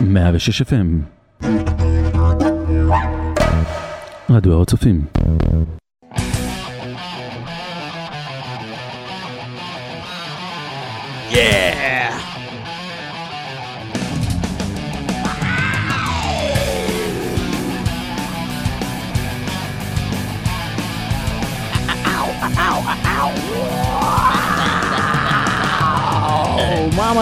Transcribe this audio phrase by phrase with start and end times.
[0.00, 0.86] 106 FM
[4.30, 5.04] רדיו הר הצופים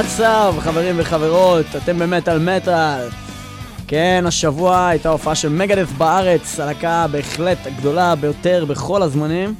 [0.03, 1.66] המצב, חברים וחברות?
[1.77, 3.09] אתם במטאל מטאל.
[3.89, 9.55] כן, השבוע הייתה הופעה של מגדף בארץ, הלהקה בהחלט הגדולה ביותר בכל הזמנים.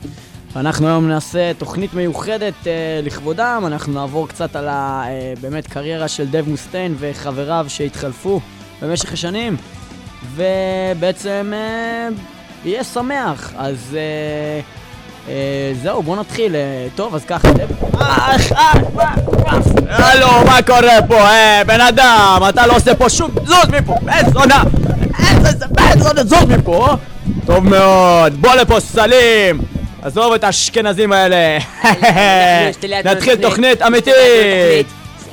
[0.57, 5.05] אנחנו היום נעשה תוכנית מיוחדת אה, לכבודם, אנחנו נעבור קצת על ה...
[5.07, 8.41] אה, באמת קריירה של דב מוסטיין וחבריו שהתחלפו
[8.83, 9.57] במשך השנים,
[10.35, 12.09] ובעצם אה,
[12.65, 13.53] יהיה שמח.
[13.57, 14.82] אז אה,
[15.83, 16.57] זהו, בואו נתחיל.
[16.57, 17.49] אה, טוב, אז ככה.
[18.01, 21.21] אה, אה, אה, הלו, מה קורה פה?
[21.21, 23.31] אה, בן אדם, אתה לא עושה פה שום...
[23.45, 23.95] זוז מפה!
[24.03, 24.63] בן זונה!
[25.47, 26.89] איזה בן זונה, זוז מפה!
[27.47, 29.61] טוב מאוד, בוא לפה סלים!
[30.03, 31.59] עזוב את האשכנזים האלה!
[33.05, 34.87] נתחיל תוכנית אמיתית!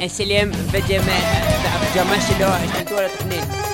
[0.07, 3.68] סלים והג'מה שלו השתלטו על התוכנית.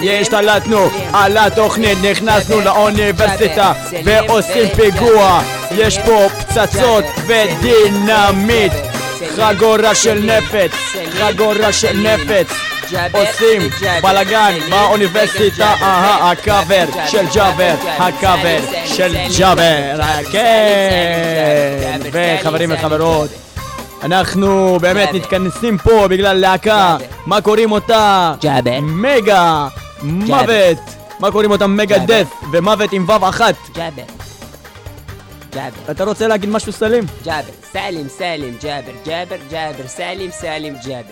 [0.00, 3.72] יא, השתלטנו על התוכנית, נכנסנו לאוניברסיטה
[4.04, 5.42] ועושים פיגוע.
[5.70, 8.72] יש פה פצצות ודינמיט
[9.36, 10.70] חגורה של נפץ,
[11.10, 12.46] חגורה של נפץ.
[13.12, 13.70] עושים
[14.02, 23.30] בלאגן באוניברסיטה, אהה, הקאבר של ג'אבר, הקאבר של ג'אבר, כן, וחברים וחברות
[24.04, 28.34] אנחנו באמת מתכנסים פה בגלל להקה, מה קוראים אותה?
[28.40, 28.78] ג'אבר.
[28.82, 29.68] מגה,
[30.02, 30.78] מוות,
[31.20, 31.66] מה קוראים אותה?
[31.66, 31.98] מגה.
[31.98, 33.54] דת' ומוות עם וו אחת.
[33.74, 34.02] ג'אבר.
[35.54, 35.90] ג'אבר.
[35.90, 37.04] אתה רוצה להגיד משהו סלים?
[37.24, 37.52] ג'אבר.
[37.72, 38.92] סלים, סלים, ג'אבר.
[39.06, 39.86] ג'אבר, ג'אבר.
[39.88, 41.10] סלים, סלים, ג'אבר.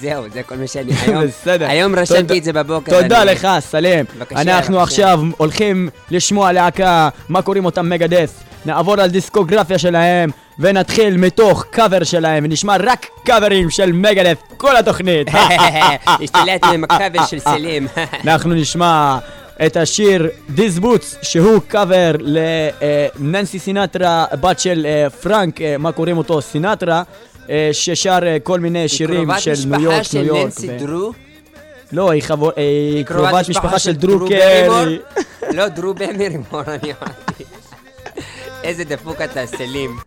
[0.00, 1.26] זהו, זה כל מה שאני היום.
[1.26, 1.66] בסדר.
[1.68, 3.02] היום רשמתי את זה בבוקר.
[3.02, 4.04] תודה לך, סלים.
[4.16, 4.80] בבקשה, אנחנו.
[4.80, 8.30] עכשיו הולכים לשמוע להקה, מה קוראים אותם מגאדת'.
[8.68, 15.28] נעבור על דיסקוגרפיה שלהם, ונתחיל מתוך קאבר שלהם, ונשמע רק קאברים של מגאדת', כל התוכנית.
[16.22, 17.86] השתלטתי עם הקאבר של סלים.
[18.24, 19.18] אנחנו נשמע
[19.66, 26.18] את השיר These Boots, שהוא קאבר לננסי סינטרה, בת של אה, פרנק, אה, מה קוראים
[26.18, 26.40] אותו?
[26.42, 27.02] סינטרה,
[27.50, 30.46] אה, ששר כל מיני שירים של ניו יורק, ניו קרובת יורק.
[30.46, 31.12] משפחה של ננסי דרו.
[31.92, 34.98] לא, היא חבור- היא קרובת משפחה של דרו קרי.
[35.52, 37.44] לא, דרו במירימור, אני אמרתי.
[38.64, 39.98] איזה דפוק אתה, סלים.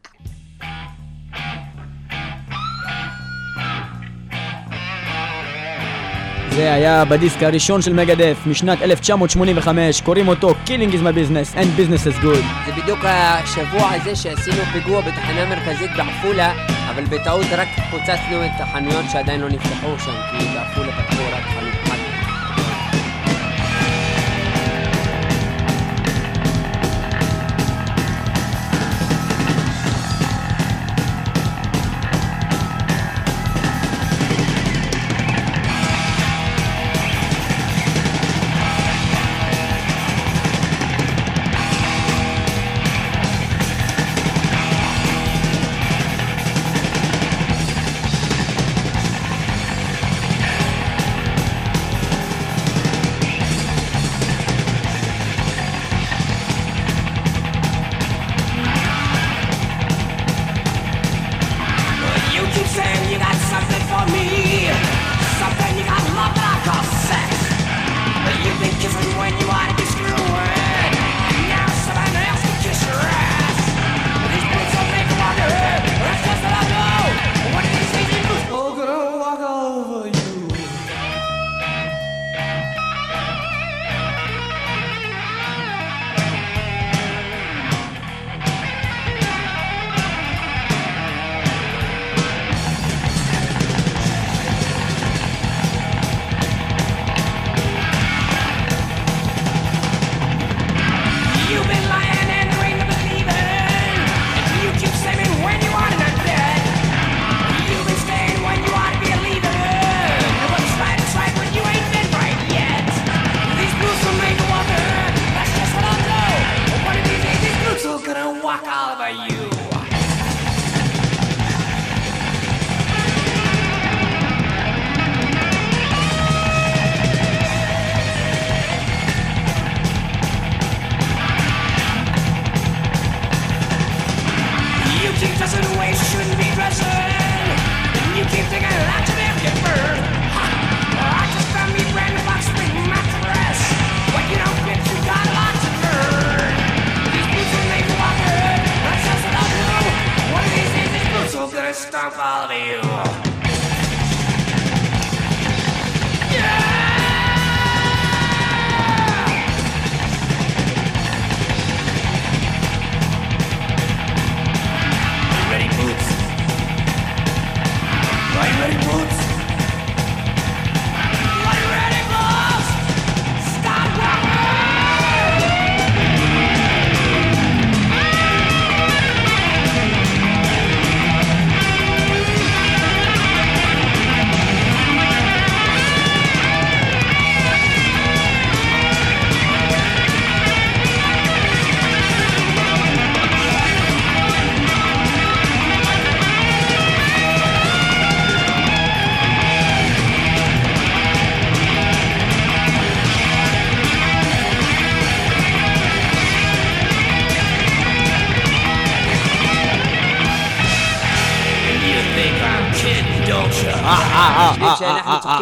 [6.56, 11.80] זה היה בדיסק הראשון של מגדף משנת 1985, קוראים אותו Killing is my business and
[11.80, 12.46] business is good.
[12.66, 16.54] זה בדיוק השבוע הזה שעשינו פיגוע בתחנה מרכזית בעפולה,
[16.90, 21.51] אבל בטעות רק פוצצנו את החנויות שעדיין לא נפתחו שם, כי בעפולה פתחו רק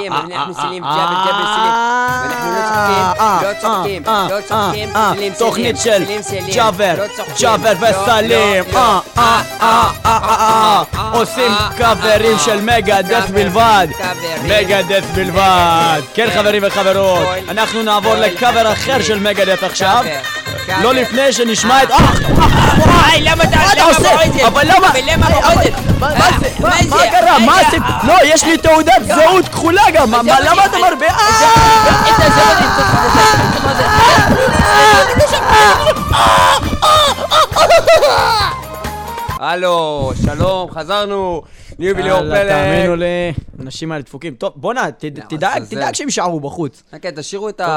[0.03, 1.73] שאנחנו צוחקים, אבל אנחנו סלים ג'אבל ג'אבל סלים.
[2.21, 2.58] ואנחנו
[3.41, 5.33] לא צוחקים, לא צוחקים, לא סלים סלים.
[5.37, 6.03] תוכנית של.
[6.53, 7.05] ג'אבר, לא
[7.39, 9.21] ג'אבר לא, וסלים, לא, אה, לא.
[9.21, 14.43] אה, אה, אה, אה, אה, עושים אה, קאברים אה, של מגה דף קאבר, בלבד, קאברים.
[14.65, 16.39] מגה דף בלבד, כן כן.
[16.39, 19.01] חברים וחברות, אנחנו נעבור לקאבר אחר.
[19.03, 20.03] של מגה דף עכשיו.
[20.81, 21.91] לא לפני שנשמע את...
[21.91, 21.97] אה.
[23.21, 24.09] למה אתה עושה?
[24.47, 24.87] אבל למה?
[25.99, 26.89] מה אה, זה?
[26.89, 27.39] מה קרה?
[27.39, 27.59] מה.
[27.59, 27.83] עשית?
[28.03, 31.05] לא, יש לי תעודת זהות כחולה גם, מה- מה- למה אתה מרבה?
[39.39, 41.41] הלו, שלום, חזרנו.
[41.79, 42.49] ניו יאללה, פלג.
[42.49, 44.35] תאמינו לי, האנשים האלה דפוקים.
[44.35, 45.63] טוב, בואנה, תדאג.
[45.69, 46.83] תדאג שהם יישארו בחוץ.
[46.95, 47.67] חכה, תשאירו את על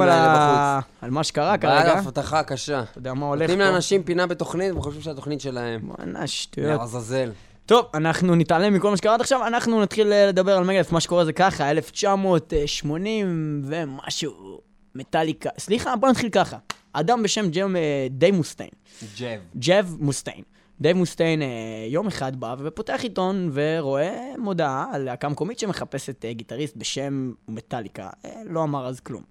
[0.00, 0.84] האלה בחוץ.
[1.02, 1.98] על מה שקרה בעיה כרגע.
[1.98, 2.82] הבטחה קשה.
[2.90, 3.64] אתה יודע מה הולך נותנים פה?
[3.64, 5.80] לאנשים פינה בתוכנית וחושבים שהתוכנית שלהם.
[5.84, 6.80] וואנה, שטויות.
[6.80, 7.30] לעזאזל.
[7.68, 11.00] טוב, אנחנו נתעלם מכל מה שקרה עד עכשיו, אנחנו נתחיל אה, לדבר על מגאדת', מה
[11.00, 14.60] שקורה זה ככה, 1980 ומשהו,
[14.94, 16.58] מטאליקה, סליחה, בוא נתחיל ככה.
[16.92, 18.70] אדם בשם ג'ם אה, די מוסטיין,
[19.18, 19.40] ג'ב.
[19.58, 20.42] ג'ב מוסטיין.
[20.80, 21.48] דייב מוסטיין אה,
[21.88, 28.10] יום אחד בא ופותח עיתון ורואה מודעה על להקה מקומית שמחפשת גיטריסט בשם מטאליקה.
[28.44, 29.22] לא אמר אז כלום.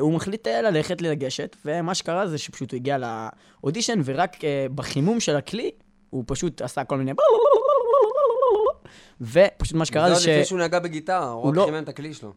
[0.00, 4.36] הוא מחליט ללכת לגשת, ומה שקרה זה שפשוט הוא הגיע לאודישן, ורק
[4.74, 5.70] בחימום של הכלי,
[6.10, 7.12] הוא פשוט עשה כל מיני...
[9.20, 10.28] ופשוט מה שקרה זה זה עוד ש...
[10.28, 12.32] לפני שהוא נגע בגיטרה, הוא רק לא- חימם את הכלי שלו.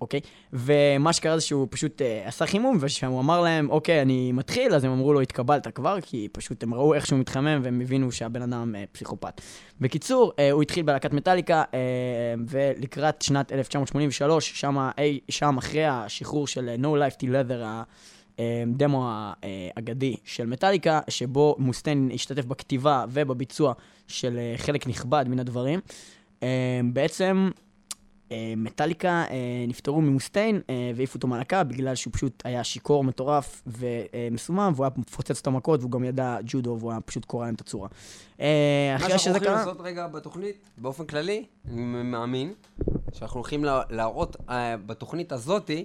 [0.00, 0.20] אוקיי?
[0.52, 4.84] ומה שקרה זה שהוא פשוט אה, עשה חימום, וכשהוא אמר להם, אוקיי, אני מתחיל, אז
[4.84, 8.42] הם אמרו לו, התקבלת כבר, כי פשוט הם ראו איך שהוא מתחמם, והם הבינו שהבן
[8.42, 9.40] אדם אה, פסיכופת.
[9.80, 11.78] בקיצור, אה, הוא התחיל בלהקת מטאליקה, אה,
[12.48, 17.64] ולקראת שנת 1983, שם, אי, שם אחרי השחרור של No Life Till Leather,
[18.38, 23.72] הדמו האגדי של מטאליקה, שבו מוסטיין השתתף בכתיבה ובביצוע
[24.06, 25.80] של אה, חלק נכבד מן הדברים.
[26.42, 26.48] אה,
[26.92, 27.50] בעצם
[28.32, 29.36] אה, מטאליקה אה,
[29.68, 34.90] נפטרו ממוסטיין אה, והעיפו אותו מהלהקה בגלל שהוא פשוט היה שיכור מטורף ומסומם, והוא היה
[34.96, 37.88] מפוצץ את המכות והוא גם ידע ג'ודו והוא היה פשוט קורע להם את הצורה.
[38.40, 39.52] אה, מה שאנחנו הולכים.
[39.52, 42.52] לעשות רגע בתוכנית, באופן כללי, אני מאמין,
[43.12, 45.84] שאנחנו הולכים לה- להראות אה, בתוכנית הזאתי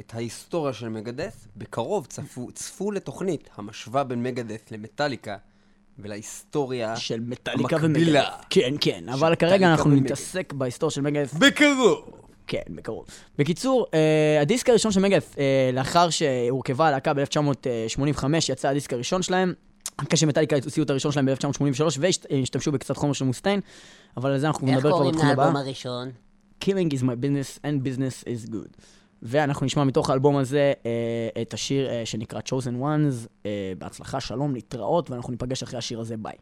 [0.00, 1.48] את ההיסטוריה של מגדס.
[1.56, 5.36] בקרוב צפו, צפו לתוכנית המשווה בין מגדס למטאליקה
[5.98, 8.20] ולהיסטוריה של מטאליקה המקבילה.
[8.20, 8.44] ומגדף.
[8.50, 10.04] כן, כן, אבל מטאליקה כרגע אנחנו ומגדף.
[10.04, 11.34] נתעסק בהיסטוריה של מגדף.
[11.34, 12.10] בקרוב.
[12.46, 13.06] כן, בקרוב.
[13.38, 19.54] בקיצור, אה, הדיסק הראשון של מגדף, אה, לאחר שהורכבה הלהקה ב-1985, יצא הדיסק הראשון שלהם.
[19.96, 23.60] אחרי שמטאליקה הוציאו את הראשון שלהם ב-1983, והשתמשו בקצת חומר של מוסטיין,
[24.16, 25.42] אבל על זה אנחנו איך נדבר כבר קוראים בתחום הבא.
[25.42, 26.10] לאלבום הראשון?
[26.64, 28.95] Killing is my business and business is good.
[29.26, 33.28] ואנחנו נשמע מתוך האלבום הזה אה, את השיר אה, שנקרא Chosen Ones.
[33.46, 36.34] אה, בהצלחה, שלום, להתראות, ואנחנו ניפגש אחרי השיר הזה, ביי.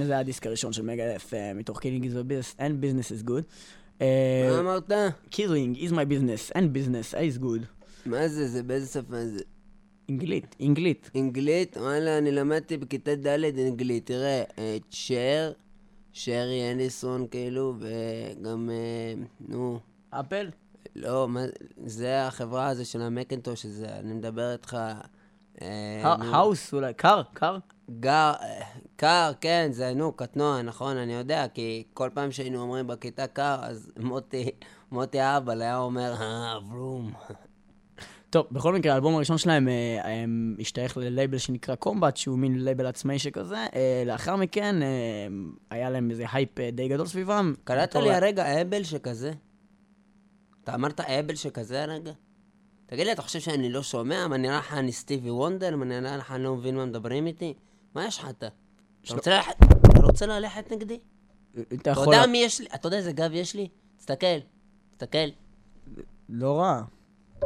[0.00, 3.42] כן, זה הדיסק הראשון של מגדף, אה, מתוך a business and business is good.
[4.00, 4.92] אה, מה אמרת?
[5.30, 7.64] Killing is my business and business is good.
[8.06, 8.48] מה זה?
[8.48, 9.42] זה באיזה שפה זה?
[10.10, 11.10] אנגלית, אנגלית.
[11.16, 11.76] אנגלית?
[11.76, 14.06] וואלה, אני למדתי בכיתה ד' אנגלית.
[14.06, 15.52] תראה, אה, שר,
[16.12, 19.14] שרי אנדיסון כאילו, וגם, אה,
[19.48, 19.78] נו,
[20.10, 20.50] אפל?
[20.96, 21.40] לא, מה,
[21.86, 24.76] זה החברה הזו של המקנטוש הזה, אני מדבר איתך...
[25.62, 27.58] אה, האוס אולי, car, car.
[28.00, 28.32] גר,
[28.96, 33.56] car, כן, זה נו, קטנוע, נכון, אני יודע, כי כל פעם שהיינו אומרים בכיתה car,
[33.62, 34.50] אז מוטי,
[34.92, 37.12] מוטי האבא היה אומר, אה, ברום.
[38.30, 42.86] טוב, בכל מקרה, האלבום הראשון שלהם אה, הם השתייך ללייבל שנקרא Combat, שהוא מין לייבל
[42.86, 43.66] עצמאי שכזה.
[43.74, 44.88] אה, לאחר מכן, אה,
[45.70, 47.54] היה להם איזה הייפ די גדול סביבם.
[47.64, 49.32] קלטת לי הרגע אבל שכזה?
[50.64, 52.12] אתה אמרת אבל שכזה הרגע?
[52.86, 54.26] תגיד לי, אתה חושב שאני לא שומע?
[54.26, 55.76] מה נראה לך אני סטיבי וונדר?
[55.76, 57.54] מה נראה לך אני לא מבין מה מדברים איתי?
[57.94, 58.48] מה יש לך אתה?
[59.04, 59.56] אתה רוצה ללכת-
[59.92, 60.98] אתה רוצה ללכת נגדי?
[61.62, 62.14] אתה אתה יכול...
[62.14, 62.66] יודע מי יש לי?
[62.74, 63.68] אתה יודע איזה גב יש לי?
[63.98, 64.26] תסתכל,
[64.96, 65.18] תסתכל.
[66.28, 66.82] לא רע.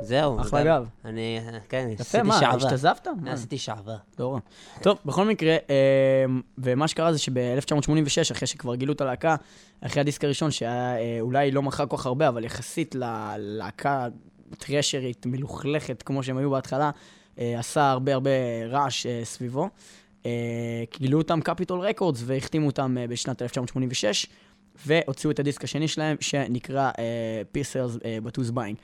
[0.03, 0.41] זהו.
[0.41, 0.89] אחלה גב.
[1.05, 2.57] אני, כן, יפה, עשיתי שעווה.
[2.57, 3.07] השתזפת?
[3.21, 3.33] מה?
[3.33, 3.97] עשיתי שעווה.
[4.19, 4.39] לא רע.
[4.83, 5.57] טוב, בכל מקרה,
[6.27, 7.89] אמ, ומה שקרה זה שב-1986,
[8.33, 9.37] אחרי שכבר גילו את הלהקה,
[9.81, 14.09] אחרי הדיסק הראשון, שהיה אה, לא מכר כל כך הרבה, אבל יחסית ללהקה
[14.59, 16.91] ת'ראשרית, מלוכלכת, כמו שהם היו בהתחלה,
[17.39, 18.31] אה, עשה הרבה הרבה
[18.69, 19.69] רעש אה, סביבו.
[20.26, 20.31] אה,
[20.99, 24.26] גילו אותם Capitol Records והחתימו אותם אה, בשנת 1986,
[24.87, 26.90] והוציאו את הדיסק השני שלהם, שנקרא
[27.52, 28.76] Peace Sells But Who's Buying.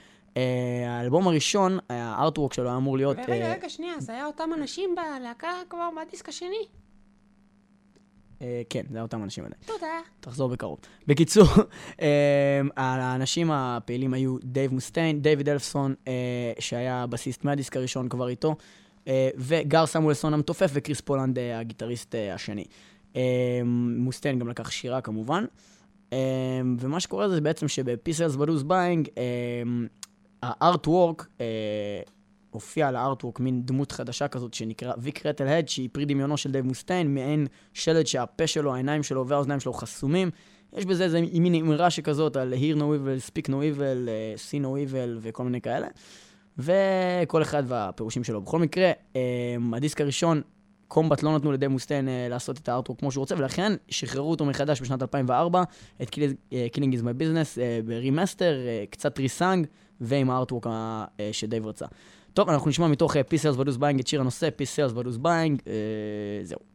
[0.86, 3.16] האלבום הראשון, ה artwork שלו היה אמור להיות...
[3.18, 6.66] רגע, אה, רגע, שנייה, אז היה אותם אנשים בלהקה כבר בדיסק השני?
[8.42, 9.60] אה, כן, זה אותם אנשים עדיין.
[9.66, 10.00] תודה.
[10.20, 10.78] תחזור בקרוב.
[11.06, 11.46] בקיצור,
[12.02, 18.48] אה, האנשים הפעילים היו דייב מוסטיין, דייוויד אלפסון, אה, שהיה בסיסט מהדיסק הראשון כבר איתו,
[18.48, 18.54] אה,
[19.36, 22.64] וגר סמואלסון המתופף, וקריס פולנד אה, הגיטריסט אה, השני.
[23.16, 23.60] אה,
[23.96, 25.44] מוסטיין גם לקח שירה כמובן.
[26.12, 26.18] אה,
[26.78, 29.08] ומה שקורה זה בעצם שב Peace Sells But Who's Buying,
[30.42, 31.46] ה artwork, אה,
[32.50, 36.52] הופיע על ה artwork מין דמות חדשה כזאת שנקרא Vic Rattlehead, שהיא פרי דמיונו של
[36.52, 40.30] דייב מוסטיין, מעין שלד שהפה שלו, העיניים שלו והאוזניים שלו חסומים.
[40.76, 44.62] יש בזה איזה מין אמרה שכזאת על hear no evil, speak no evil, אה, see
[44.62, 45.86] no evil וכל מיני כאלה.
[46.60, 48.40] וכל אחד והפירושים שלו.
[48.40, 49.20] בכל מקרה, אה,
[49.72, 50.42] הדיסק הראשון,
[50.88, 54.30] Combat לא נתנו לדייב מוסטיין אה, לעשות את ה artwork כמו שהוא רוצה, ולכן שחררו
[54.30, 55.62] אותו מחדש בשנת 2004,
[56.02, 56.18] את
[56.52, 58.54] אה, Killing is my business ב remaster,
[58.90, 59.66] קצת re-sung,
[60.00, 61.86] ועם ה artwork ה- אה, שדייב רצה.
[62.34, 63.20] טוב, אנחנו נשמע מתוך Peace
[63.54, 65.60] Sells But Who's Buying את שיר הנושא, Peace Sells But Who's Buying,
[66.42, 66.69] זהו.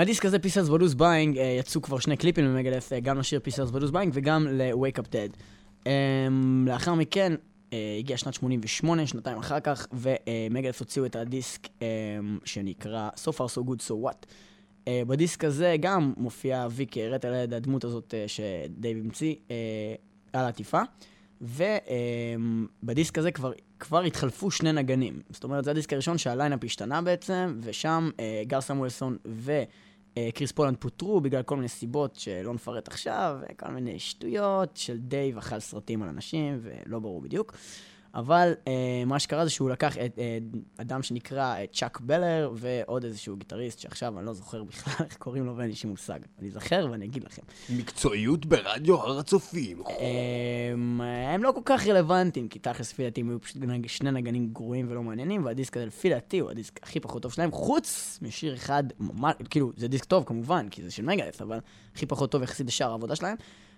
[0.00, 3.18] מהדיסק הזה, Peace Sells But Who's Buying, אה, יצאו כבר שני קליפים למגאדת', אה, גם
[3.18, 5.36] לשיר Peace Sells But Who's Buying וגם ל-Wake Up Dead.
[5.86, 5.92] אה,
[6.66, 7.32] לאחר מכן,
[7.72, 11.86] אה, הגיעה שנת 88, שנתיים אחר כך, ומגאדת' הוציאו את הדיסק אה,
[12.44, 14.26] שנקרא So Far So Good So What.
[15.06, 19.34] בדיסק הזה גם מופיע Vic Rattlehead, הדמות הזאת שדייב המציא,
[20.32, 20.80] על העטיפה.
[21.40, 25.20] ובדיסק הזה כבר, כבר התחלפו שני נגנים.
[25.30, 29.16] זאת אומרת, זה הדיסק הראשון שה lineup השתנה בעצם, ושם אה, גר סמואלסון
[30.18, 35.38] וקריס פולנד פוטרו בגלל כל מיני סיבות שלא נפרט עכשיו, כל מיני שטויות של דייב
[35.38, 37.54] אכל סרטים על אנשים, ולא ברור בדיוק.
[38.14, 40.38] אבל אה, מה שקרה זה שהוא לקח את אה,
[40.76, 45.46] אדם שנקרא אה, צ'אק בלר ועוד איזשהו גיטריסט שעכשיו אני לא זוכר בכלל איך קוראים
[45.46, 46.18] לו ואין לי שום מושג.
[46.38, 47.42] אני אזכר ואני אגיד לכם.
[47.70, 49.82] מקצועיות ברדיו הר הצופים.
[50.72, 51.00] הם,
[51.34, 54.86] הם לא כל כך רלוונטיים, כי תכלס לפי דעתי הם היו פשוט שני נגנים גרועים
[54.88, 58.84] ולא מעניינים, והדיסק הזה לפי דעתי הוא הדיסק הכי פחות טוב שלהם, חוץ משיר אחד,
[59.00, 61.58] ממש, כאילו, זה דיסק טוב כמובן, כי זה של מגאדת', אבל
[61.94, 63.36] הכי פחות טוב יחסית לשאר העבודה שלהם.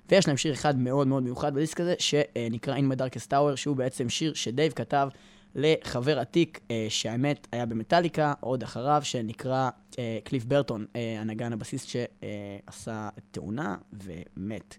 [0.08, 3.76] ויש להם שיר אחד מאוד מאוד מיוחד בדיסק הזה, שנקרא In My Darkest Tower, שהוא
[3.76, 5.08] בעצם שיר שדייב כתב
[5.54, 11.88] לחבר עתיק, אה, שהאמת היה במטאליקה, עוד אחריו, שנקרא אה, קליף ברטון, אה, הנגן הבסיסט
[11.88, 14.76] שעשה תאונה ומת.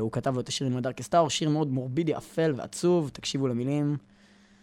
[0.00, 3.48] הוא כתב לו את השיר In My Darkest Tower, שיר מאוד מורבידי, אפל ועצוב, תקשיבו
[3.48, 3.96] למילים.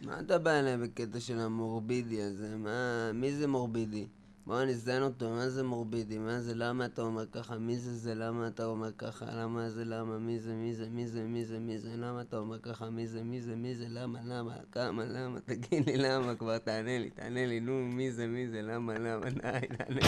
[0.01, 2.57] מה אתה בא אליי בקטע של המורבידי הזה?
[2.57, 3.11] מה...
[3.13, 4.07] מי זה מורבידי?
[4.47, 6.17] בוא נזיין אותו, מה זה מורבידי?
[6.17, 6.55] מה זה?
[6.55, 7.57] למה אתה אומר ככה?
[7.57, 8.15] מי זה זה?
[8.15, 9.25] למה אתה אומר ככה?
[9.25, 9.85] למה זה?
[9.85, 10.17] למה?
[10.19, 10.53] מי זה?
[10.53, 10.87] מי זה?
[10.89, 11.23] מי זה?
[11.23, 11.59] מי זה?
[11.59, 11.89] מי זה?
[11.97, 12.89] למה אתה אומר ככה?
[12.89, 13.23] מי זה?
[13.23, 13.55] מי זה?
[13.55, 13.85] מי זה?
[13.89, 14.19] למה?
[14.25, 14.53] למה?
[14.71, 15.05] כמה?
[15.05, 15.39] למה?
[15.39, 16.57] תגיד לי למה כבר?
[16.57, 18.27] תענה לי, תענה לי, נו, מי זה?
[18.27, 18.61] מי זה?
[18.61, 18.93] למה?
[18.93, 19.29] למה?
[19.29, 20.01] די, תענה לי.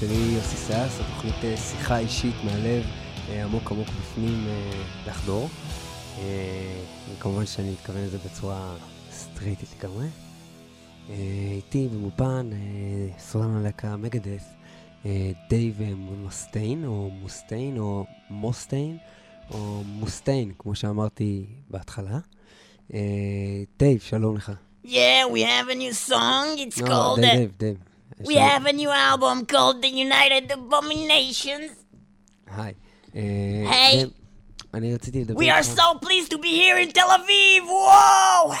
[0.00, 2.84] שלי, יוסי סייס, התוכנית אה, שיחה אישית מהלב,
[3.28, 4.70] אה, עמוק עמוק בפנים, אה,
[5.06, 5.48] לחדור.
[7.12, 8.74] וכמובן שאני מתכוון לזה בצורה
[9.12, 10.06] סטרייטית לגמרי.
[11.56, 12.50] איתי באולפן,
[13.18, 14.44] סולן הלהקה מגאדת',
[15.48, 18.98] דייב מוסטיין, או מוסטיין, או מוסטיין,
[19.50, 22.18] או מוסטיין, כמו שאמרתי בהתחלה.
[23.78, 24.52] דייב, שלום לך.
[24.84, 24.88] Yeah,
[25.32, 26.58] we have a new song.
[26.58, 27.18] It's לא, called.
[27.18, 27.87] uh, דייב, דייב.
[28.24, 31.72] We have a new album called The United Abominations.
[32.46, 32.72] היי.
[33.14, 34.04] היי.
[34.74, 37.64] אני רציתי לדבר We are so pleased to be here in Tel Aviv.
[37.68, 38.54] Whoa!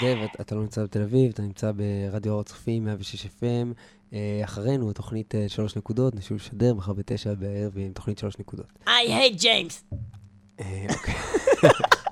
[0.00, 3.74] דייב, אתה- לא נמצא בתל אביב, אתה נמצא ברדיו הר הצופים, 106 FM.
[4.12, 8.66] אה, אחרינו, התוכנית אה, שלוש נקודות, נשוב לשדר מחר בתשע בערב עם תוכנית שלוש נקודות.
[8.86, 9.94] I hate James.
[10.60, 11.14] אה, אוקיי.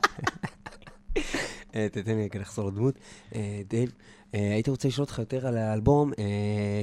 [1.78, 2.94] אה, תתן לי רגע לחזור לדמות.
[3.34, 3.92] אה, דייב,
[4.34, 6.24] אה, הייתי רוצה לשאול אותך יותר על האלבום אה,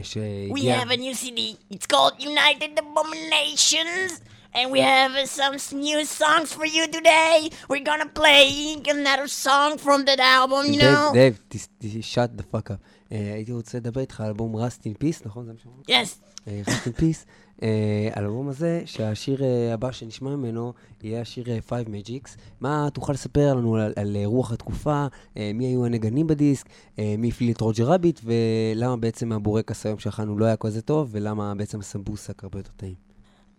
[0.01, 0.84] We שהגיע...
[0.84, 1.73] have a new CD.
[1.75, 4.21] It's called United Abominations.
[4.58, 5.55] And we have uh, some
[5.88, 7.38] new songs for you today.
[7.69, 11.13] We're gonna play another song from that album, you know?
[11.13, 11.39] דייב,
[12.01, 12.77] shut the fuck up.
[13.12, 15.45] הייתי רוצה לדבר איתך על אלבום Rust in Peace, נכון?
[15.45, 15.81] זה מה שאמרנו?
[15.88, 16.08] Yes.
[16.47, 17.44] אה, Rest in Peace, אה,
[18.15, 22.37] האלבום הזה, שהשיר אה, הבא שנשמע ממנו יהיה השיר אה, Five Magics.
[22.61, 25.05] מה תוכל לספר לנו על, על אה, רוח התקופה,
[25.37, 26.65] אה, מי היו הנגנים בדיסק,
[26.99, 31.09] אה, מי הפעיל את רוג'ר רביט, ולמה בעצם הבורקס היום שאכלנו לא היה כזה טוב,
[31.11, 33.05] ולמה בעצם הסמבוסק הרבה יותר טעים.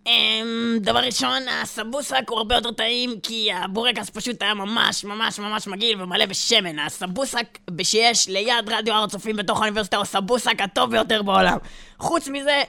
[0.06, 5.68] Um, דבר ראשון, הסמבוסק הוא הרבה יותר טעים כי הבורקס פשוט היה ממש ממש ממש
[5.68, 6.78] מגעיל ומלא בשמן.
[6.78, 11.58] הסמבוסק שיש ליד רדיו הר הצופים בתוך האוניברסיטה הוא הסמבוסק הטוב ביותר בעולם.
[11.98, 12.62] חוץ מזה,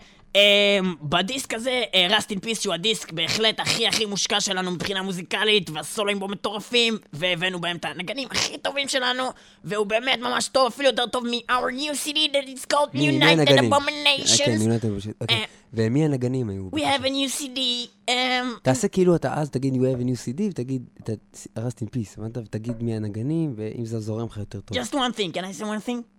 [1.02, 6.20] בדיסק הזה, ראסט אין פיס שהוא הדיסק בהחלט הכי הכי מושקע שלנו מבחינה מוזיקלית והסולואים
[6.20, 9.24] בו מטורפים והבאנו בהם את הנגנים הכי טובים שלנו
[9.64, 13.40] והוא באמת ממש טוב, אפילו יותר טוב מ-our new CD that is called United?
[13.40, 14.62] אה, כן, Abominations.
[14.62, 15.38] United Abominations, אוקיי.
[15.38, 15.44] אה.
[15.74, 16.70] ומי הנגנים היו?
[16.76, 17.60] We have a new CD.
[18.10, 18.12] Um,
[18.62, 20.86] תעשה כאילו אתה אז תגיד You have a new CD, ותגיד
[21.82, 22.38] in Peace, הבנת?
[22.38, 24.78] ותגיד מי הנגנים, ואם זה זורם לך יותר טוב.
[24.78, 26.17] Just one thing, can I say one thing?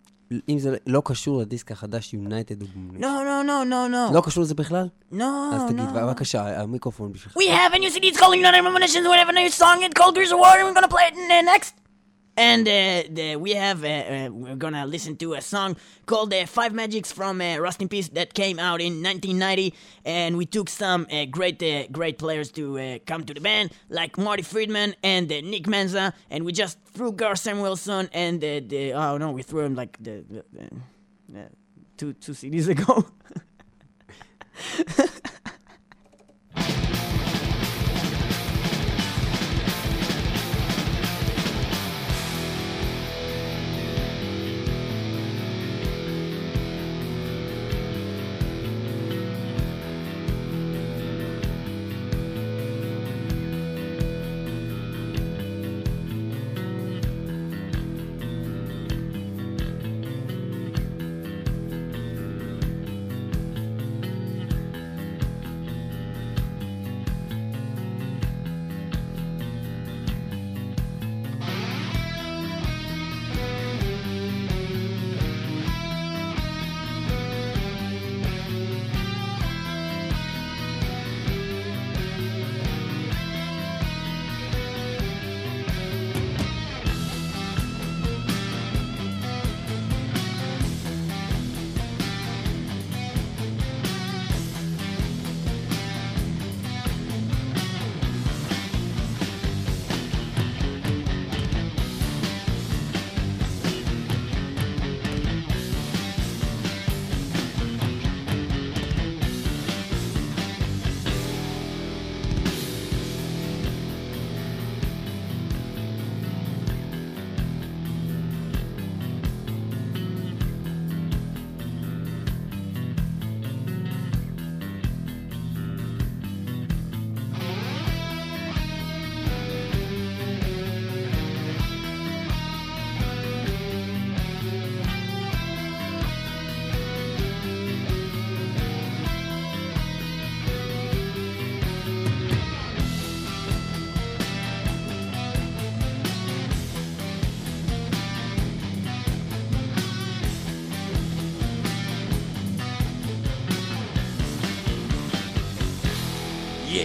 [0.49, 3.01] אם זה לא קשור לדיסק החדש United Abominations.
[3.01, 4.15] No, no, no, no, no.
[4.15, 4.89] לא קשור לזה בכלל?
[5.13, 5.23] No,
[5.55, 5.93] אז תגיד.
[5.95, 7.37] בבקשה, המיקרופון בשבילך.
[7.37, 8.63] We have a new CD, it's called United
[9.19, 11.43] have a new song, it's called Gears of War, and we're gonna play it uh,
[11.53, 11.88] next.
[12.39, 16.47] And uh, the, we have, uh, uh, we're gonna listen to a song called uh,
[16.47, 19.75] Five Magics from uh, Rust in Peace that came out in 1990.
[20.05, 24.45] And we took some uh, great, great players to come to the band, like Marty
[24.45, 26.13] Friedman and Nick Menza.
[26.31, 30.25] And we just threw Garson Wilson and the, oh no, we threw him like the,
[30.31, 31.49] the,
[31.97, 33.05] two, two CDs ago.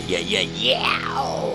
[0.05, 1.52] Yeah, yeah, yeah,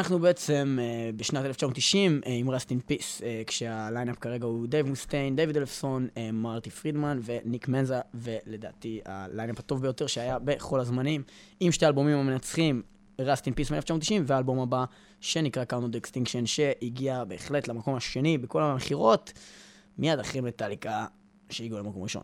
[0.00, 4.86] אנחנו בעצם אה, בשנת 1990 אה, עם Rust in Peace, כשה lineup כרגע הוא דייב
[4.86, 10.80] מוסטיין, דייוויד אלפסון, אה, מרטי פרידמן וניק מנזה, ולדעתי ה lineup הטוב ביותר שהיה בכל
[10.80, 11.22] הזמנים,
[11.60, 12.82] עם שתי אלבומים המנצחים,
[13.18, 14.84] Rust in Peace מ-1990, והאלבום הבא
[15.20, 19.32] שנקרא of Extinction, שהגיע בהחלט למקום השני בכל המכירות,
[19.98, 21.06] מיד אחרי מטאליקה
[21.50, 22.22] שהגיעו למקום ראשון.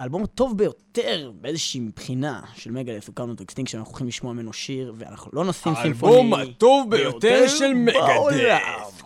[0.00, 4.94] האלבום הטוב ביותר באיזושהי מבחינה של מגאדת' הוא of Extinction, אנחנו הולכים לשמוע ממנו שיר,
[4.96, 6.14] ואנחנו לא נשים Symphony.
[6.16, 7.74] האלבום הטוב ביותר של.
[7.74, 9.02] מגאדת'.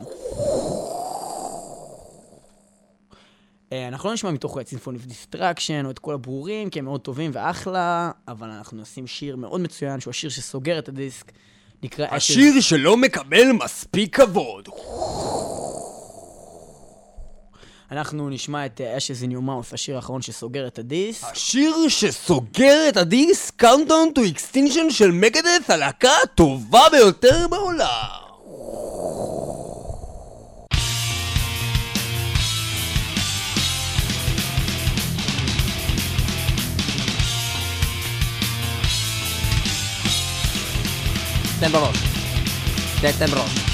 [3.73, 7.31] אה, אנחנו לא נשמע מתוך סימפוני Destruction או את כל הברורים, כי הם מאוד טובים
[7.35, 11.33] ואחלה, אבל אנחנו נשים שיר מאוד מצוין, שהוא השיר שסוגר את הדיסק,
[11.83, 12.07] נקרא.
[12.11, 14.69] השיר שלא מקבל מספיק כבוד.
[17.93, 21.27] אנחנו נשמע את Ashes in your mouth, השיר האחרון שסוגר את הדיסק.
[21.33, 27.87] השיר שסוגר את הדיסק, Countdown to Extinction של מגדס, הלהקה הטובה ביותר בעולם.
[41.61, 41.97] תן בראש.
[43.19, 43.70] תן בראש.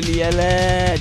[0.00, 1.00] לי ילד!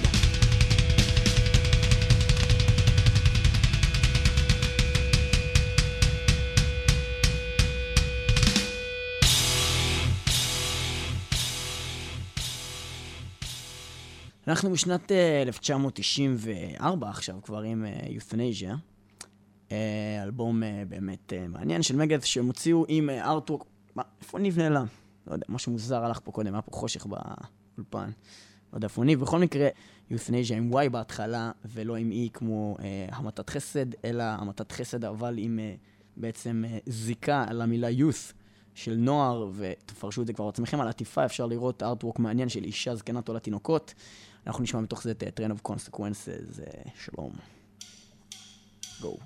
[14.47, 18.75] אנחנו בשנת אה, 1994 עכשיו כבר עם יות'נייז'יה.
[20.23, 23.65] אלבום אה, באמת אה, מעניין של מגד שהם הוציאו עם אה, ארטווק.
[23.95, 24.85] מה, איפה ניב נעלם?
[25.27, 28.11] לא יודע, משהו מוזר הלך פה קודם, היה פה חושך באולפן.
[28.73, 29.19] לא יודע איפה ניב.
[29.19, 29.67] בכל מקרה,
[30.09, 35.35] יות'נייז'יה עם Y בהתחלה ולא עם E כמו אה, המתת חסד, אלא המתת חסד אבל
[35.37, 35.75] עם אה,
[36.17, 38.33] בעצם אה, זיקה למילה youth.
[38.79, 42.95] של נוער, ותפרשו את זה כבר עצמכם, על עטיפה אפשר לראות ארטווק מעניין של אישה
[42.95, 43.93] זקנת או לתינוקות.
[44.47, 47.31] אנחנו נשמע מתוך זה את אה, Train of Consequences, אה, שלום.
[49.01, 49.17] גו.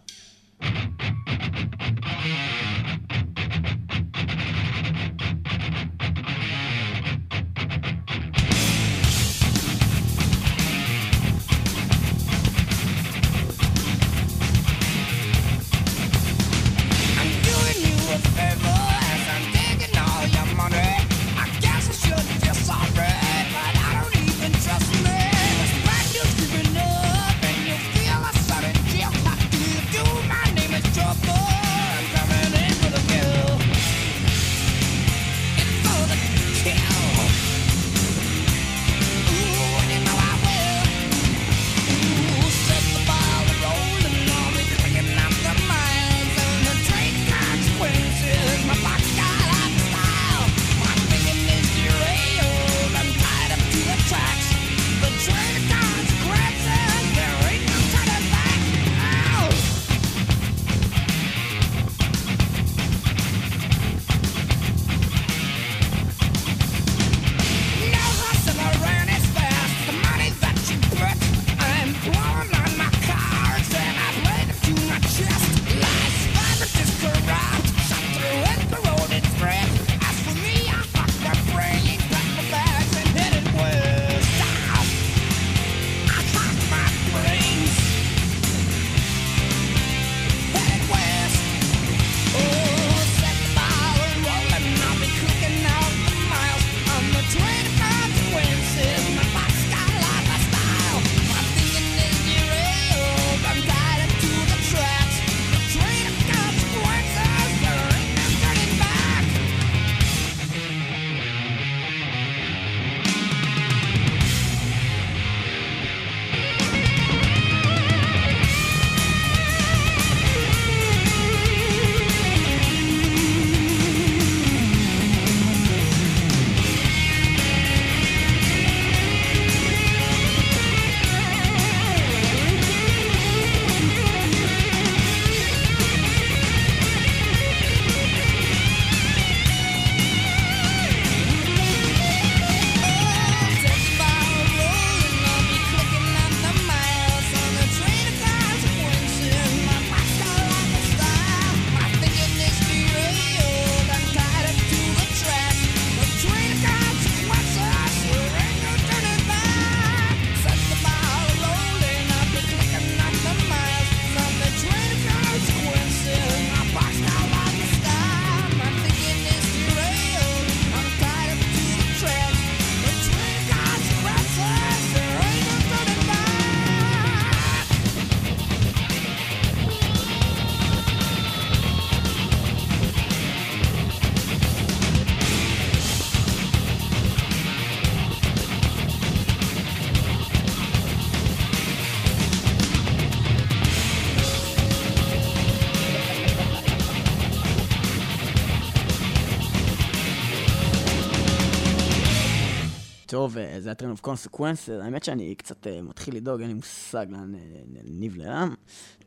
[203.24, 207.06] טוב, אה, זה ה-Train of Consequences, האמת שאני קצת אה, מתחיל לדאוג, אין לי מושג
[207.10, 207.40] לאן אה,
[207.84, 208.54] ניב נעלם.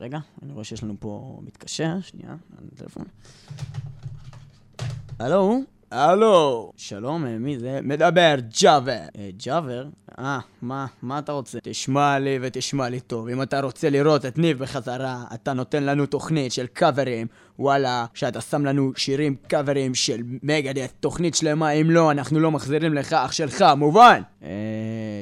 [0.00, 3.04] רגע, אני רואה שיש לנו פה מתקשר, שנייה, על הטלפון.
[5.18, 5.60] הלו?
[5.90, 6.72] הלו!
[6.76, 7.80] שלום, מי זה?
[7.82, 9.00] מדבר, ג'אבר.
[9.36, 9.86] ג'אבר?
[10.18, 11.58] אה, מה, מה אתה רוצה?
[11.62, 13.28] תשמע לי ותשמע לי טוב.
[13.28, 17.26] אם אתה רוצה לראות את ניב בחזרה, אתה נותן לנו תוכנית של קאברים.
[17.58, 22.94] וואלה, שאתה שם לנו שירים קאברים של מגדס, תוכנית שלמה, אם לא, אנחנו לא מחזירים
[22.94, 24.22] לך אח שלך, מובן?
[24.42, 24.48] אה,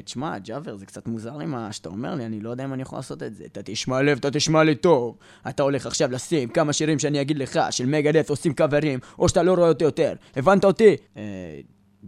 [0.05, 2.83] תשמע, ג'אבר, זה קצת מוזר לי מה שאתה אומר לי, אני לא יודע אם אני
[2.83, 3.45] יכול לעשות את זה.
[3.45, 5.17] אתה תשים לב, אתה תשמע לי טוב.
[5.49, 9.43] אתה הולך עכשיו לשים כמה שירים שאני אגיד לך, של מגאדת' עושים קאברים, או שאתה
[9.43, 10.15] לא רואה אותי יותר.
[10.37, 10.97] הבנת אותי?
[11.17, 11.23] אה,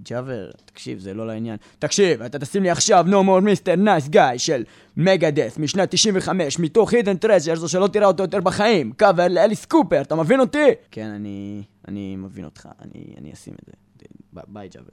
[0.02, 1.56] ג'אבר, תקשיב, זה לא לעניין.
[1.78, 3.78] תקשיב, אתה תשים לי עכשיו No more Mr.
[3.78, 4.64] Nice Guy של
[4.96, 8.92] מגאדת' משנת 95, מתוך Hidden Treasure, זו שלא תראה אותו יותר בחיים.
[8.92, 10.68] קאבר לאליס קופר, אתה מבין אותי?
[10.90, 11.62] כן, אני...
[11.88, 13.72] אני מבין אותך, אני, אני אשים את זה.
[14.46, 14.90] ביי ג'אבר.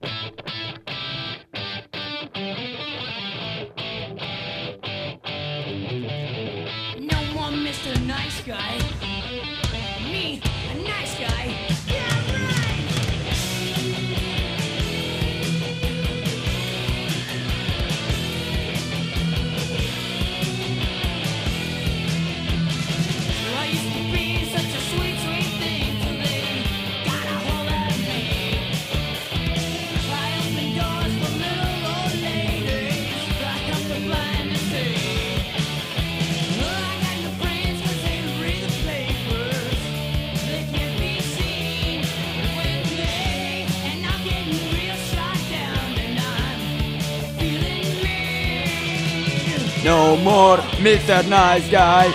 [49.83, 51.27] No more Mr.
[51.27, 52.07] Nice Guy.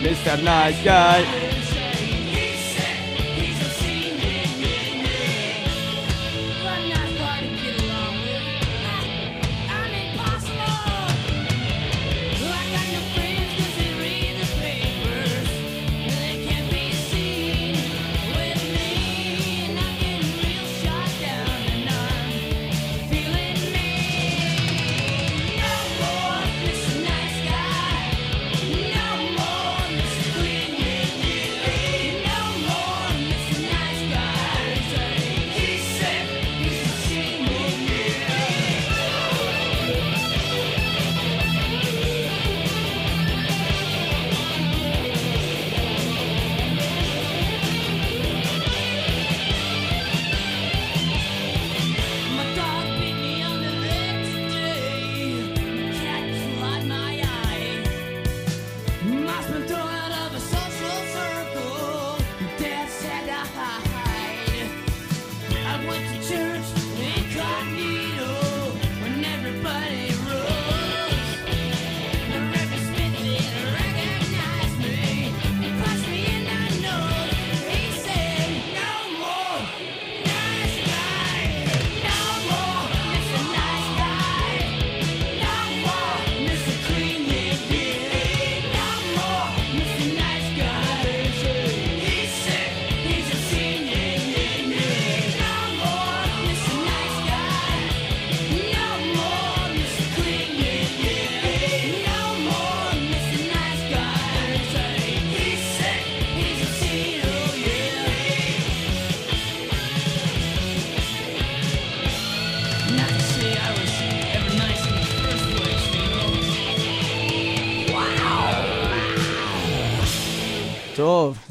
[0.00, 0.42] Mr.
[0.42, 1.41] Nice Guy.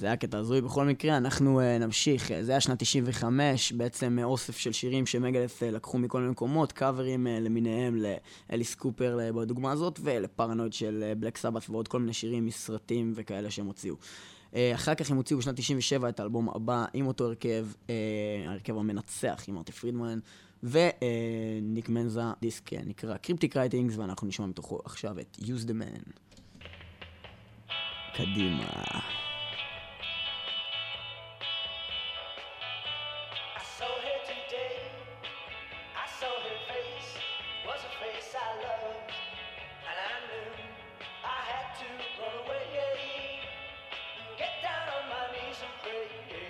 [0.01, 0.61] זה היה קטע הזוי.
[0.61, 2.31] בכל מקרה, אנחנו אה, נמשיך.
[2.31, 6.31] אה, זה היה שנת 95, בעצם אה, אוסף של שירים שמגאדת' אה, לקחו מכל מיני
[6.31, 7.97] מקומות, קאברים אה, למיניהם
[8.49, 12.45] לאליס קופר אה, בדוגמה הזאת, ול Paranoid של Black אה, Sabbath ועוד כל מיני שירים
[12.45, 13.95] מסרטים וכאלה שהם הוציאו.
[13.95, 17.89] אה, אחר כך הם הוציאו בשנת 97 את האלבום הבא עם אותו הרכב, אה,
[18.47, 20.19] הרכב המנצח עם מרטי פרידמן,
[20.63, 25.73] וניק אה, מנזה, דיסק אה, נקרא Cryptic Writings, ואנחנו נשמע מתוכו עכשיו את Use the
[25.73, 26.11] Man.
[28.13, 29.30] קדימה.
[37.81, 39.11] was a face I loved,
[39.89, 40.53] and I knew
[41.23, 41.85] I had to
[42.21, 43.41] run away
[44.17, 46.40] and get down on my knees and pray.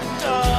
[0.00, 0.53] projector.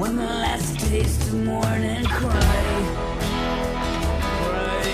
[0.00, 2.62] When the last taste of morning cry.
[4.40, 4.92] Cry.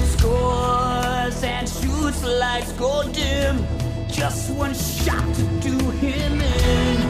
[0.00, 3.64] Scores and shoots lights go dim.
[4.08, 7.07] Just one shot to do him in.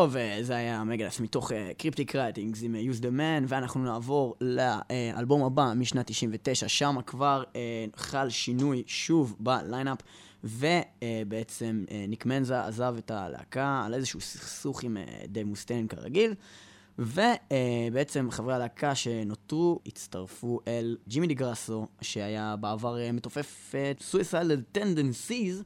[0.00, 4.34] טוב, אה, זה היה מגאדת' מתוך Cryptic Writings עם אה, Use the Man, ואנחנו נעבור
[4.40, 9.98] לאלבום הבא משנת 99, שם כבר אה, חל שינוי שוב ב lineup,
[10.44, 16.34] ובעצם אה, ניק מנזה עזב את הלהקה על איזשהו סכסוך עם אה, דייב מוסטיין כרגיל.
[16.98, 23.74] ובעצם חברי הלהקה שנותרו הצטרפו אל ג'ימי דיגרסו, שהיה בעבר אה, מתופף
[24.12, 25.64] Suicidal Tendencies,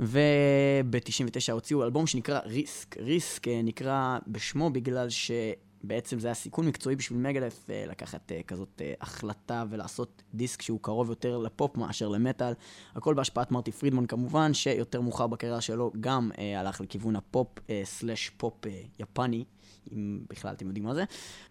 [0.00, 2.96] וב-99 הוציאו אלבום שנקרא Risk.
[2.96, 8.42] Risk אה, נקרא בשמו בגלל שבעצם זה היה סיכון מקצועי בשביל מגאדת' אה, לקחת אה,
[8.42, 12.52] כזאת החלטה ולעשות דיסק שהוא קרוב יותר לפופ מאשר למטאל.
[12.94, 17.48] הכל בהשפעת מרטי פרידמן כמובן, שיותר מאוחר בקריירה שלו גם הלך לכיוון הפופ
[17.84, 18.54] slash פופ
[18.98, 19.44] יפני,
[19.92, 21.04] אם בכלל אתם יודעים מה זה.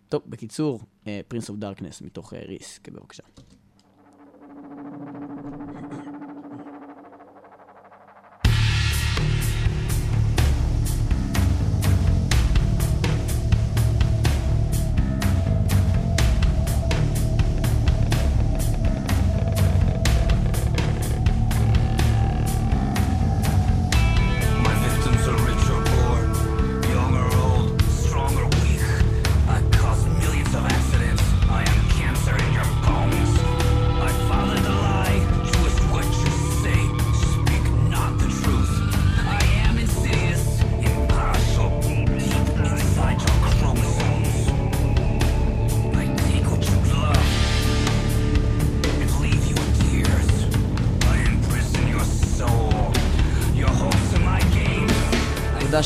[0.10, 0.80] טוב, בקיצור,
[1.28, 3.24] Prince of Darkness מתוך Risk, בבקשה.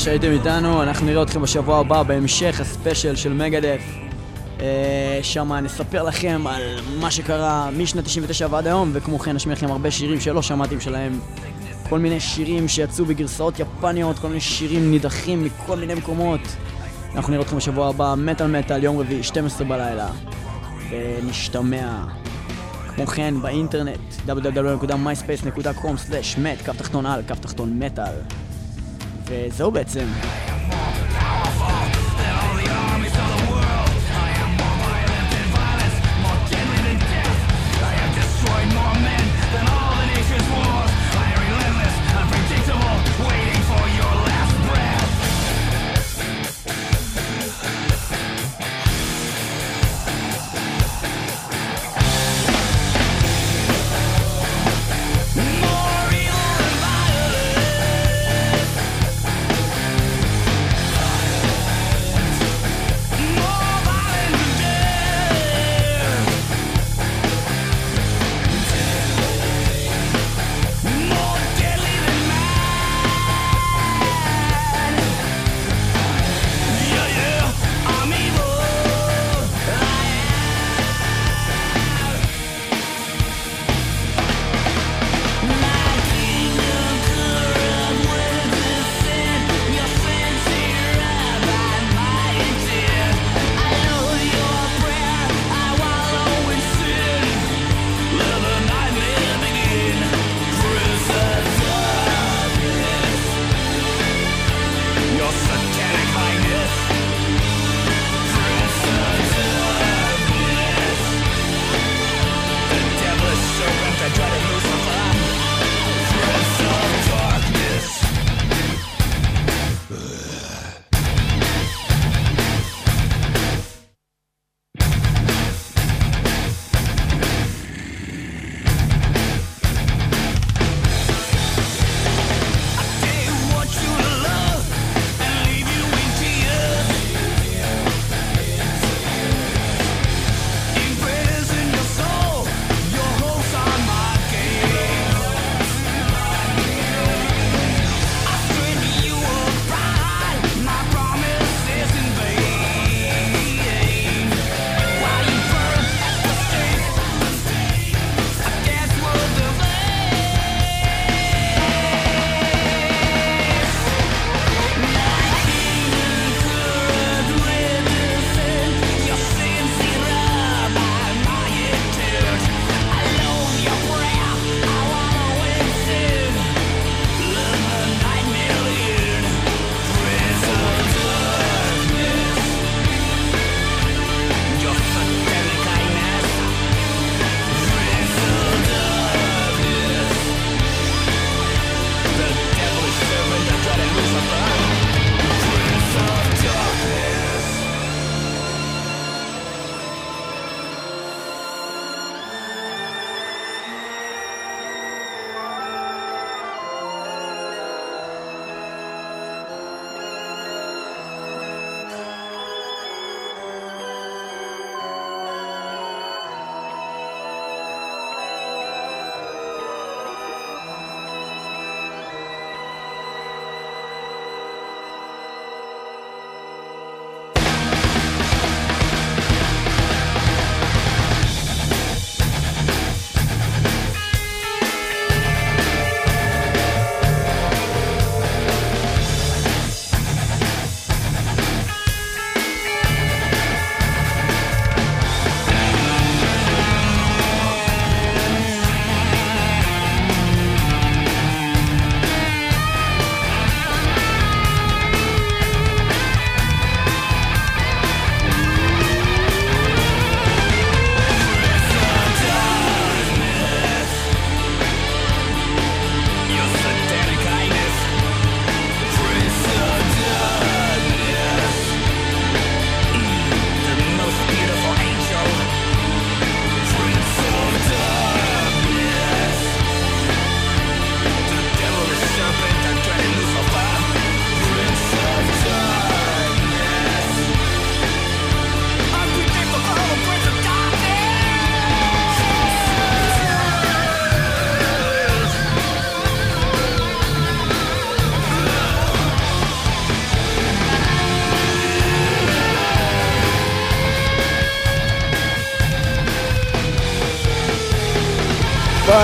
[0.00, 3.82] שהייתם איתנו, אנחנו נראה אתכם בשבוע הבא בהמשך הספיישל של מגדף.
[5.22, 6.62] שם נספר לכם על
[7.00, 11.20] מה שקרה משנת 99 ועד היום, וכמו כן נשמיע לכם הרבה שירים שלא שמעתם שלהם.
[11.88, 16.40] כל מיני שירים שיצאו בגרסאות יפניות, כל מיני שירים נידחים מכל מיני מקומות.
[17.14, 20.08] אנחנו נראה אתכם בשבוע הבא, מטאל מטאל, יום רביעי, 12 בלילה.
[20.90, 22.04] ונשתמע.
[22.94, 28.14] כמו כן באינטרנט, www.myspace.com/מת, קו תחתון על, קו תחתון מטאל.
[29.30, 30.06] וזהו בעצם.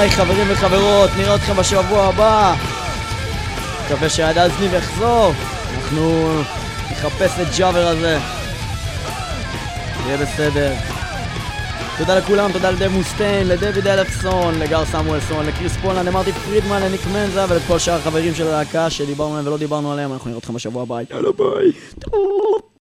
[0.06, 2.54] ביי חברים וחברות, נראה אתכם בשבוע הבא.
[3.84, 5.32] מקווה שעד אז ניב יחזור.
[5.76, 6.30] אנחנו
[6.90, 8.18] נחפש את ג'אבר הזה.
[10.06, 10.72] יהיה בסדר.
[11.98, 17.44] תודה לכולם, תודה לדייב מוסטיין, לדייוויד אלפסון, לגאר סמואלסון, לקריס פולן, למרטי פרידמן, לניק מנזה
[17.48, 20.98] ולכל שאר החברים של הלהקה שדיברנו עליהם ולא דיברנו עליהם, אנחנו נראה אתכם בשבוע הבא.
[21.10, 21.72] יאללה ביי.